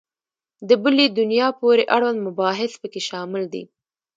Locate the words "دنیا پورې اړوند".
1.19-2.17